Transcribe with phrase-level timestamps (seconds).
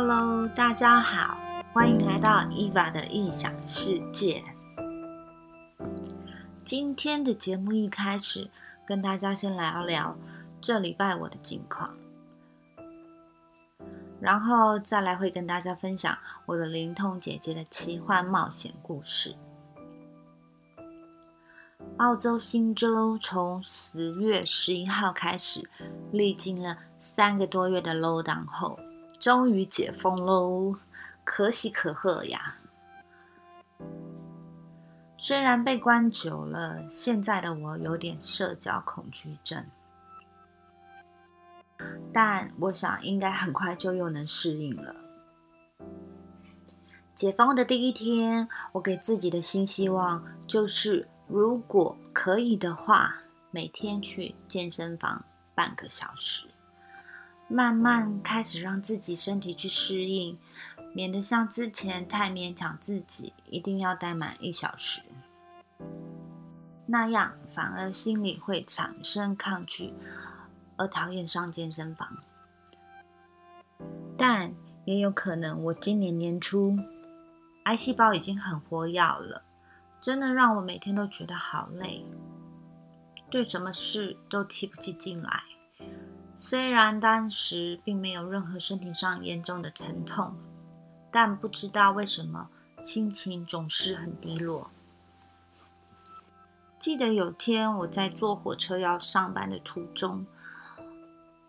[0.00, 1.36] Hello，大家好，
[1.72, 4.44] 欢迎来到 Eva 的异想世界。
[6.62, 8.48] 今天的节目一开始，
[8.86, 10.16] 跟大家先聊聊
[10.60, 11.96] 这礼拜我的近况，
[14.20, 19.34] 然后再来会跟大家分享我的灵通姐姐的奇幻冒险故事。
[21.96, 25.68] 澳洲新州从十月十一号开始，
[26.12, 28.78] 历经了三个多月的 low down 后，
[29.28, 30.76] 终于解封喽，
[31.22, 32.56] 可喜可贺呀！
[35.18, 39.66] 虽然被关久了，现在的我有点社交恐惧症，
[42.10, 44.94] 但我想应该很快就又能适应了。
[47.14, 51.06] 解封的第一天，我给自己的新希望就是。
[51.26, 53.18] 如果可以的话，
[53.50, 55.22] 每天去健身房
[55.54, 56.48] 半个小时，
[57.48, 60.38] 慢慢开始让自己身体去适应，
[60.92, 65.02] 免得像之前太勉强自己，一定要待满一小时，
[66.86, 69.94] 那样反而心里会产生抗拒，
[70.76, 72.18] 而讨厌上健身房。
[74.16, 74.52] 但
[74.84, 76.76] 也有可能，我今年年初
[77.64, 79.42] 癌细胞已经很活跃了。
[80.00, 82.04] 真的让我每天都觉得好累，
[83.30, 85.42] 对什么事都提不起劲来。
[86.40, 90.36] 虽然当时并没有任何身体上严重的疼痛，
[91.10, 92.48] 但不知道为什么
[92.80, 94.70] 心情总是很低落。
[96.78, 100.24] 记得有天我在坐火车要上班的途中，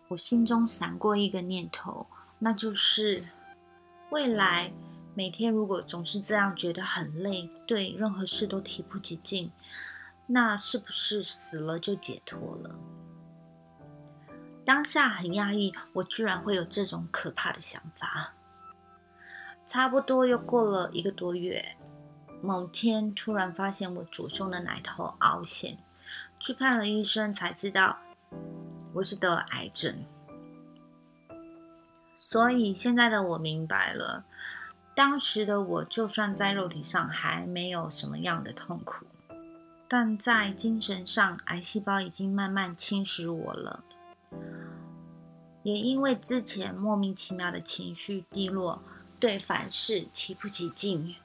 [0.08, 2.08] 我心中闪过一个念头，
[2.40, 3.24] 那就是
[4.10, 4.72] 未来。
[5.14, 9.52] 每天如果总是这样觉得很累，对任何事都提不起劲，
[10.26, 12.74] 那是不是死了就解脱了？
[14.64, 18.34] 当下很压抑，我居然会有这种可怕的想法。
[19.66, 21.76] 差不多又过了一个多月，
[22.42, 25.78] 某天突然发现我左胸的奶头凹陷，
[26.38, 27.98] 去看了医生才知道
[28.94, 30.04] 我是得了癌症。
[32.16, 34.24] 所以现在的我明白了。
[34.94, 39.06] 当时的我，就算在肉体上还没有什么样的痛苦，
[39.88, 43.82] 但在精神上，癌细胞已经慢慢侵蚀我了。
[45.62, 48.82] 也因为之前莫名其妙的情绪低落，
[49.18, 51.16] 对凡事提不起劲，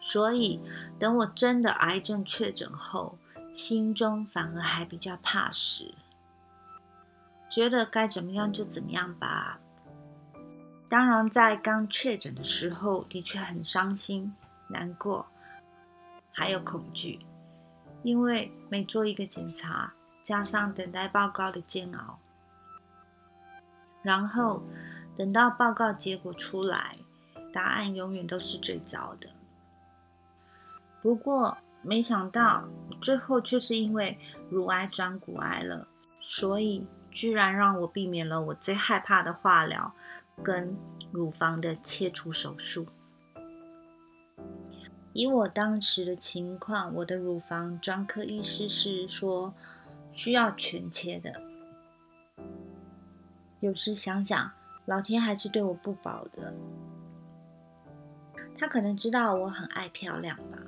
[0.00, 0.60] 所以
[0.98, 3.18] 等我真的癌症确诊后，
[3.52, 5.94] 心中反而还比较踏实，
[7.50, 9.58] 觉得该怎么样就怎么样吧。
[10.88, 14.36] 当然，在刚确诊的时候，的确很伤心、
[14.68, 15.26] 难过，
[16.30, 17.18] 还有恐惧，
[18.04, 22.20] 因为每做一个检查，加上等待报告的煎熬，
[24.06, 24.62] 然后
[25.16, 26.96] 等到报告结果出来，
[27.52, 29.28] 答案永远都是最糟的。
[31.02, 32.68] 不过，没想到
[33.02, 34.16] 最后却是因为
[34.48, 35.88] 乳癌转骨癌了，
[36.20, 39.92] 所以居然让我避免了我最害怕的化疗。
[40.42, 40.76] 跟
[41.10, 42.86] 乳房的切除手术，
[45.14, 49.54] 以我当时的情况，我的乳房专科医师是说
[50.12, 51.40] 需要全切的。
[53.60, 54.52] 有时想想，
[54.84, 56.54] 老天还是对我不薄的。
[58.58, 60.58] 他可能知道我很爱漂亮吧，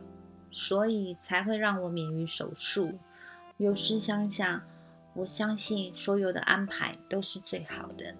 [0.50, 2.98] 所以才会让我免于手术。
[3.56, 4.62] 有时想想，
[5.14, 8.14] 我相信所有的安排都是最好的。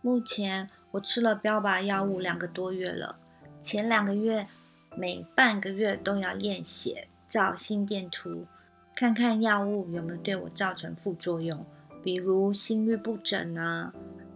[0.00, 3.16] 目前我吃了标靶药物两个多月了，
[3.60, 4.46] 前两个月
[4.96, 8.44] 每半个月都要验血、照心电图，
[8.94, 11.64] 看看药物有没有对我造成副作用，
[12.02, 13.92] 比如心律不整啊。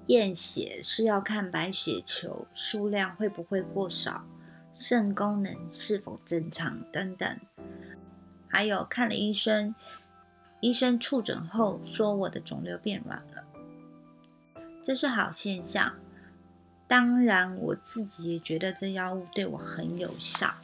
[0.06, 4.25] 验血是要看白血球数量会不会过少，
[4.72, 7.41] 肾功能是否正常等等。
[8.46, 9.75] 还有看了医生，
[10.61, 13.43] 医生触诊后说我的肿瘤变软了。
[14.81, 15.96] 这是好现象，
[16.87, 20.55] 当然我自己也觉得这药物对我很有效，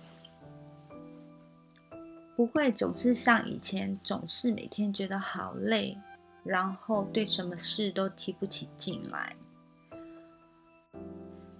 [2.36, 5.98] 不会总是像以前，总是每天觉得好累，
[6.44, 9.36] 然后对什么事都提不起劲来。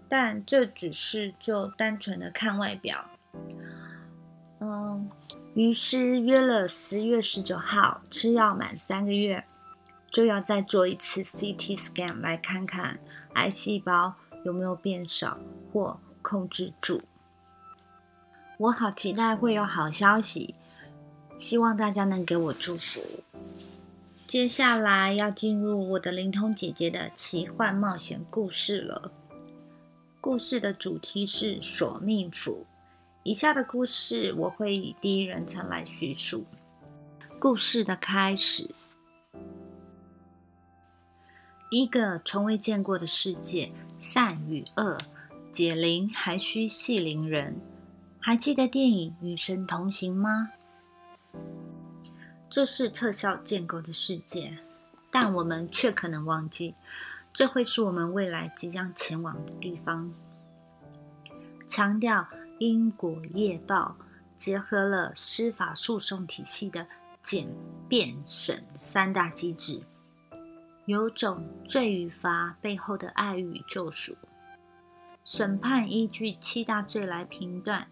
[0.09, 3.11] 但这只是就单纯的看外表，
[4.61, 5.11] 嗯，
[5.55, 9.45] 于是约了十月十九号吃药满三个月。
[10.11, 13.01] 就要再做一次 CT scan 来看看
[13.33, 14.13] 癌细胞
[14.45, 15.39] 有没有变少
[15.73, 17.01] 或控制住。
[18.59, 20.55] 我好期待会有好消息，
[21.39, 23.01] 希望大家能给我祝福。
[24.33, 29.13] 接下来要进入我的灵通姐姐的奇幻冒险故事了。
[30.23, 32.65] 故事的主题是索命符。
[33.25, 36.47] 以下的故事我会以第一人称来叙述。
[37.39, 38.75] 故事的开始，
[41.71, 44.97] 一个从未见过的世界，善与恶，
[45.51, 47.61] 解铃还需系铃人。
[48.19, 50.53] 还记得电影《与神同行》吗？
[52.53, 54.59] 这是特效建构的世界，
[55.11, 56.75] 但我们却可能忘记，
[57.33, 60.13] 这会是我们未来即将前往的地方。
[61.67, 62.29] 强调
[62.59, 63.97] 因果业报，
[64.37, 66.87] 结合了司法诉讼体系的
[67.23, 67.49] 简、
[67.89, 69.81] 辩、审三大机制，
[70.85, 74.15] 有种罪与罚背后的爱与救赎。
[75.25, 77.89] 审判依据七大罪来评断。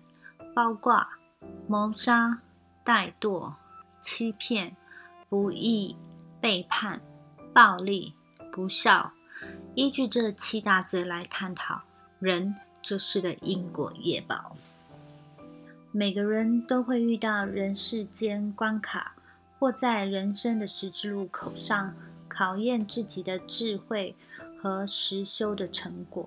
[0.52, 1.06] 包括
[1.66, 2.40] 谋杀、
[2.84, 3.54] 怠惰、
[4.00, 4.76] 欺骗、
[5.28, 5.96] 不义、
[6.40, 7.00] 背叛、
[7.52, 8.14] 暴力、
[8.50, 9.12] 不孝，
[9.74, 11.82] 依据这七大罪来探讨
[12.18, 14.56] 人这事的因果业报。
[15.92, 19.14] 每个人都会遇到人世间关卡，
[19.58, 21.94] 或在人生的十字路口上
[22.28, 24.16] 考验自己的智慧
[24.58, 26.26] 和实修的成果。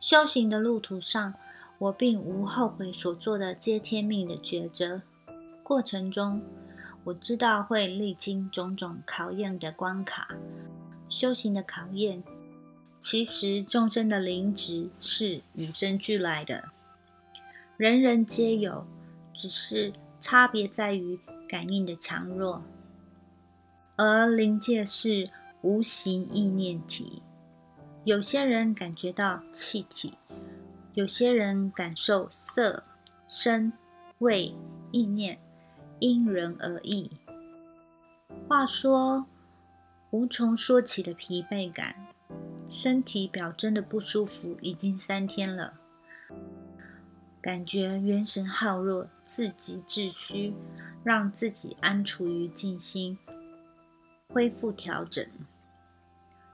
[0.00, 1.34] 修行的路途上。
[1.78, 5.02] 我并无后悔所做的接天命的抉择。
[5.62, 6.42] 过程中，
[7.08, 10.28] 我知道会历经种种考验的关卡。
[11.08, 12.22] 修行的考验，
[13.00, 16.68] 其实众生的灵值是与生俱来的，
[17.78, 18.86] 人人皆有，
[19.32, 19.90] 只是
[20.20, 21.18] 差别在于
[21.48, 22.62] 感应的强弱。
[23.96, 25.30] 而灵界是
[25.62, 27.22] 无形意念体，
[28.04, 30.18] 有些人感觉到气体。
[30.92, 32.82] 有些人感受色、
[33.26, 33.72] 声、
[34.18, 34.54] 味、
[34.92, 35.38] 意念，
[36.00, 37.10] 因人而异。
[38.46, 39.26] 话说，
[40.10, 41.94] 无从说起的疲惫感，
[42.66, 45.74] 身体表征的不舒服已经三天了，
[47.40, 50.54] 感觉元神耗弱，自己自虚，
[51.02, 53.18] 让自己安处于静心，
[54.28, 55.26] 恢复调整。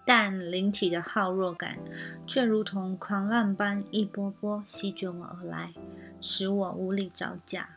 [0.06, 1.78] 但灵体的耗弱感，
[2.26, 5.72] 却如同狂浪般一波波席卷我而来，
[6.20, 7.73] 使我无力招架。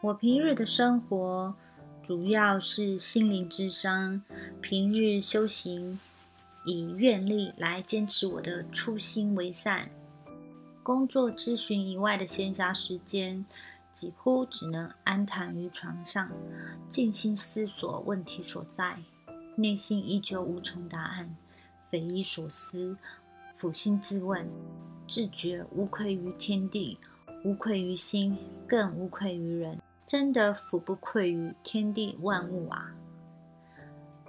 [0.00, 1.56] 我平日的生活
[2.04, 4.22] 主要是心灵之商，
[4.60, 5.98] 平日修行
[6.64, 9.90] 以愿力来坚持我的初心为善。
[10.84, 13.44] 工作咨询以外的闲暇时间，
[13.90, 16.30] 几乎只能安躺于床上，
[16.86, 19.00] 静心思索问题所在。
[19.56, 21.34] 内心依旧无从答案，
[21.88, 22.96] 匪夷所思。
[23.58, 24.48] 抚心自问，
[25.08, 26.96] 自觉无愧于天地，
[27.44, 29.76] 无愧于心，更无愧于人。
[30.08, 32.94] 真的俯不愧于天地万物啊！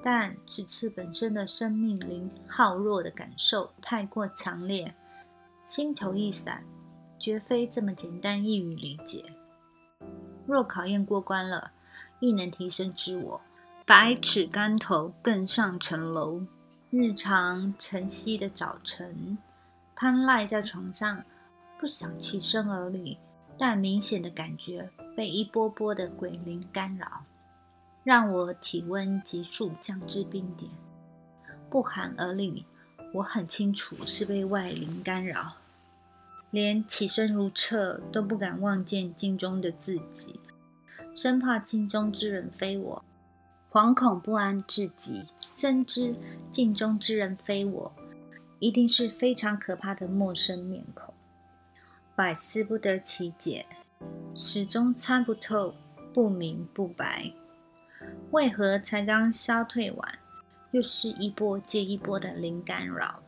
[0.03, 4.93] 但此次本身的生命灵耗弱的感受太过强烈，
[5.63, 6.65] 心头一闪，
[7.17, 9.23] 绝非这么简单易于理解。
[10.45, 11.71] 若考验过关了，
[12.19, 13.41] 亦能提升自我。
[13.85, 16.41] 百尺竿头更上层楼。
[16.89, 19.37] 日常晨曦的早晨，
[19.95, 21.23] 瘫赖在床上，
[21.79, 23.17] 不想起身而立，
[23.57, 27.25] 但明显的感觉被一波波的鬼灵干扰，
[28.05, 30.71] 让我体温急速降至冰点。
[31.69, 32.63] 不寒而栗，
[33.15, 35.57] 我很清楚是被外灵干扰，
[36.51, 40.39] 连起身如厕都不敢望见镜中的自己，
[41.13, 43.03] 生怕镜中之人非我。
[43.69, 46.15] 惶恐不安至极，深知
[46.49, 47.91] 镜中之人非我，
[48.59, 51.13] 一定是非常可怕的陌生面孔，
[52.15, 53.65] 百思不得其解，
[54.35, 55.73] 始终参不透，
[56.13, 57.31] 不明不白，
[58.31, 60.19] 为何才刚消退完，
[60.71, 63.19] 又是一波接一波的灵干扰？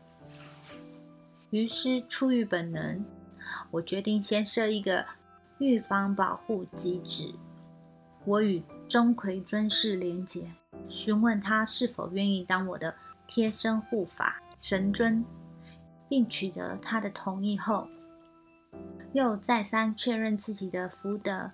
[1.50, 3.04] 于是出于本能，
[3.72, 5.06] 我决定先设一个
[5.60, 7.34] 预防保护机制，
[8.26, 8.64] 我与。
[8.92, 10.44] 钟馗尊士连结，
[10.90, 12.94] 询问他是否愿意当我的
[13.26, 15.24] 贴身护法神尊，
[16.10, 17.88] 并取得他的同意后，
[19.14, 21.50] 又再三确认自己的福德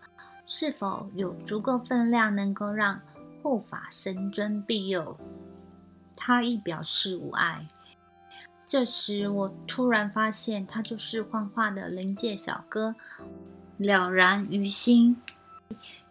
[0.45, 3.01] 是否有足够分量，能够让
[3.41, 5.17] 护法神尊庇佑。
[6.15, 7.67] 他亦表示无碍。
[8.65, 12.95] 这时，我突然发现，他就是幻化的灵界小哥，
[13.77, 15.21] 了然于心。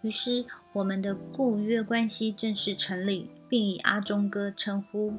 [0.00, 5.14] 于是，我们的故约关系正式成立，并以阿忠哥称呼。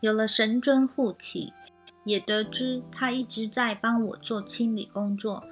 [0.00, 1.52] 有了神尊护体，
[2.04, 5.44] 也得知他一直在帮我做清理工作，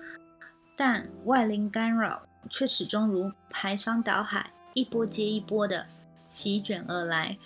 [0.76, 5.86] 但外灵干扰却始终如排山倒海，一波接一波的
[6.28, 7.38] 席卷而来，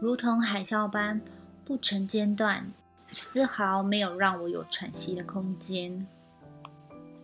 [0.00, 1.20] 如同海啸般
[1.64, 2.72] 不曾间断，
[3.10, 6.06] 丝毫没有让我有喘息的空间。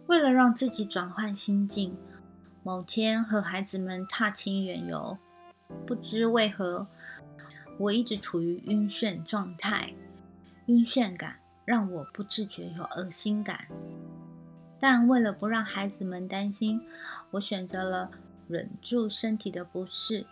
[0.06, 1.94] 为了让自己转换心境，
[2.62, 5.18] 某天和孩子们踏青远游，
[5.86, 6.86] 不知为何，
[7.78, 9.92] 我一直处于晕眩状态。
[10.68, 13.68] 晕眩感让我不自觉有恶心感，
[14.78, 16.82] 但为了不让孩子们担心，
[17.30, 18.10] 我选择了
[18.46, 20.26] 忍住身体的不适，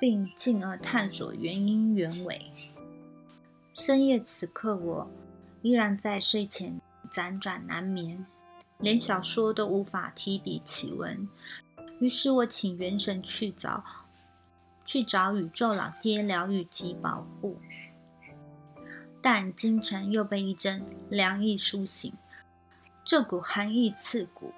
[0.00, 2.50] 并进而探索原因原委。
[3.72, 5.08] 深夜此刻，我
[5.62, 6.80] 依然在睡前
[7.12, 8.26] 辗转难眠。
[8.78, 11.28] 连小说都无法提笔起文，
[12.00, 13.84] 于是我请元神去找，
[14.84, 17.58] 去找宇宙老爹疗愈及保护。
[19.20, 22.12] 但京城又被一阵凉意苏醒，
[23.04, 24.52] 这股寒意刺骨，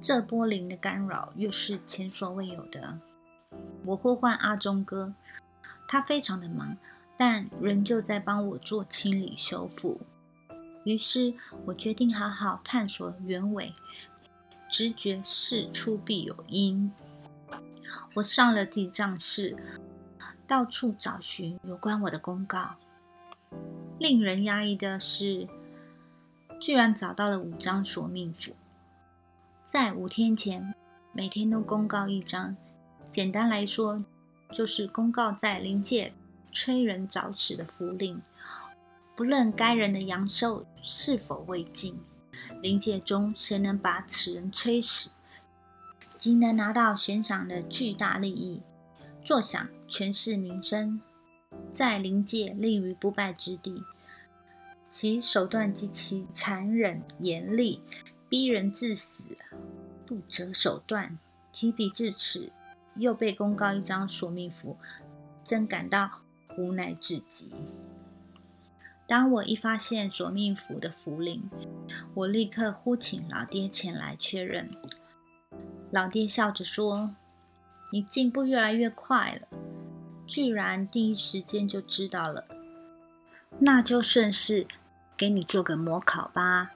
[0.00, 2.98] 这波灵的干扰又是前所未有的。
[3.84, 5.12] 我呼唤阿忠哥，
[5.88, 6.76] 他非常的忙，
[7.16, 10.00] 但仍旧在帮我做清理修复。
[10.84, 11.34] 于是
[11.66, 13.72] 我决定好好探索原委，
[14.70, 16.92] 直觉事出必有因。
[18.14, 19.56] 我上了地藏室，
[20.46, 22.76] 到处找寻有关我的公告。
[23.98, 25.46] 令人压抑的是，
[26.60, 28.54] 居然找到了五张索命符，
[29.62, 30.74] 在五天前，
[31.12, 32.56] 每天都公告一张。
[33.08, 34.04] 简单来说，
[34.52, 36.12] 就是公告在灵界
[36.52, 38.22] 催人早死的符令。
[39.14, 41.98] 不论该人的阳寿是否未尽，
[42.62, 45.18] 灵界中谁能把此人催死，
[46.16, 48.62] 即能拿到悬赏的巨大利益，
[49.22, 51.02] 坐享权势名声，
[51.70, 53.82] 在灵界立于不败之地。
[54.88, 57.80] 其手段极其残忍严厉，
[58.28, 59.22] 逼人致死，
[60.04, 61.18] 不择手段。
[61.52, 62.52] 提笔至此，
[62.94, 64.76] 又被公告一张索命符，
[65.44, 66.20] 真感到
[66.56, 67.50] 无奈至极。
[69.08, 71.50] 当我一发现索命符的符灵，
[72.14, 74.70] 我立刻呼请老爹前来确认。
[75.90, 77.16] 老爹笑着说
[77.90, 79.48] ：“你进步越来越快了，
[80.30, 82.44] 居然第一时间就知道了。
[83.58, 84.68] 那就顺势
[85.16, 86.70] 给你做个模考吧。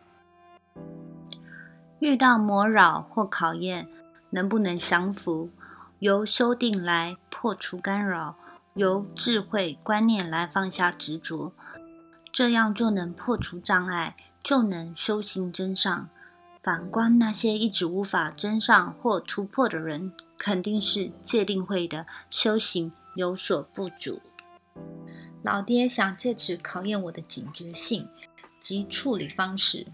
[2.00, 3.87] 遇到魔扰或考验，
[4.30, 5.50] 能不能降服，
[6.00, 8.34] 由修订来破除干扰，
[8.75, 11.52] 由智慧观念来放下执着。”
[12.32, 16.08] 这样就能破除障碍，就能修行真上。
[16.61, 24.21] 反观那些一直无法真上或突破的人，肯定是界定会的修行有所不足。
[25.42, 28.09] 老爹想借此考验我的警觉性
[28.61, 29.87] 及处理方式。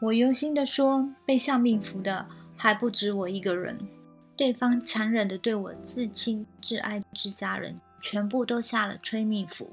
[0.00, 2.26] 我忧心的说，被下命符的
[2.56, 3.78] 还不止我一个人，
[4.34, 9.70] 对方残忍的对我至亲至爱之家人，全部都下了催命符。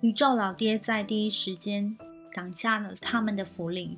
[0.00, 1.96] 宇宙老爹在第一时间
[2.34, 3.96] 挡下了他们的符令，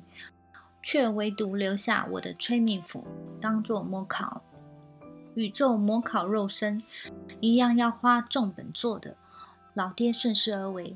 [0.83, 3.03] 却唯独留下我的催命符
[3.41, 4.43] 当做模考。
[5.33, 6.79] 宇宙模考肉身
[7.43, 9.17] 一样要花重本做的，
[9.73, 10.95] 老爹顺势而为。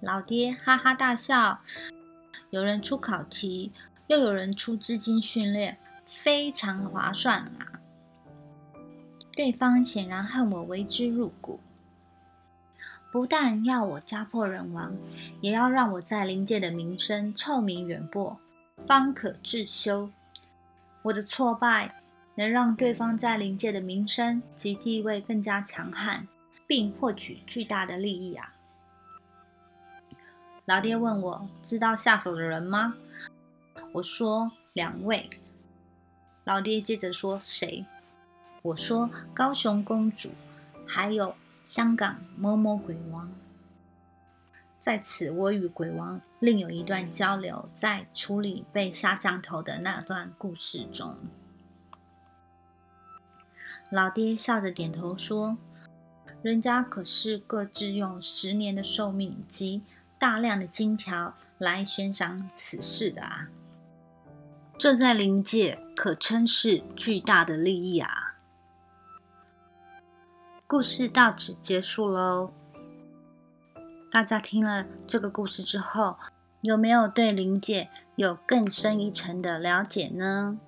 [0.00, 1.60] 老爹哈哈大笑，
[2.50, 3.72] 有人出考题，
[4.08, 7.80] 又有人出资金训练，非常划算啊！
[9.34, 11.60] 对方显然恨我为之入骨。
[13.10, 14.94] 不但要我家破人亡，
[15.40, 18.38] 也要让我在灵界的名声臭名远播，
[18.86, 20.10] 方可自修。
[21.00, 21.94] 我的挫败
[22.36, 26.28] 能让对方在灵界的名声及地位更加强悍，
[26.66, 28.54] 并获取巨大的利益啊！
[30.64, 32.94] 老爹问我知道下手的人吗？
[33.92, 35.28] 我说两位。
[36.44, 37.84] 老爹接着说谁？
[38.62, 40.30] 我说高雄公主，
[40.86, 41.34] 还有。
[41.64, 43.28] 香港某某鬼王，
[44.78, 51.16] 在此我与鬼王另有一段交流，在处理被下降头的那段故事中，
[53.90, 55.56] 老爹笑着点头说
[56.42, 59.82] ：“人家可是各自用十年的寿命及
[60.18, 63.48] 大量的金条来悬赏此事的啊，
[64.76, 68.34] 这在灵界可称是巨大的利益啊。”
[70.66, 72.50] 故事到此结束喽。
[74.10, 76.16] 大家听了这个故事之后，
[76.60, 80.58] 有没有对灵界有更深一层的了解呢？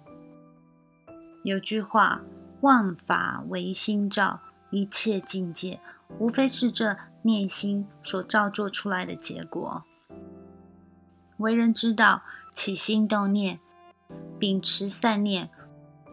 [1.42, 2.22] 有句话
[2.60, 5.80] ：“万法唯心造，一切境界
[6.18, 9.84] 无非是这念心所造作出来的结果。”
[11.38, 12.22] 为人之道，
[12.54, 13.60] 起心动念，
[14.38, 15.50] 秉持善念，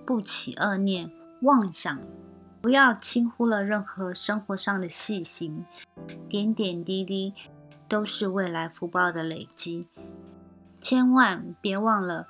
[0.06, 1.12] 不起恶念，
[1.42, 2.00] 妄想。
[2.62, 5.66] 不要轻忽了任何生活上的细心，
[6.28, 7.34] 点点滴滴
[7.88, 9.88] 都是未来福报的累积。
[10.82, 12.28] 千万别忘了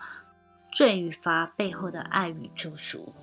[0.72, 3.14] 罪与罚背后的爱与救赎。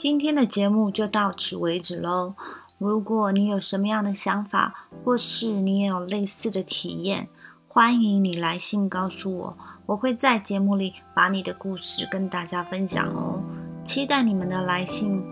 [0.00, 2.34] 今天的节目就到此为止喽。
[2.78, 7.28] 如果你有什么样的想法，或是你也有类似的体验，
[7.68, 13.42] 欢迎你来信告诉我，我会在节目里把你的故事跟大家分享哦。
[13.84, 15.22] 期待你们的来信，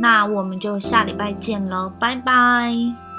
[0.00, 3.11] 那我们就下礼拜见喽，拜拜。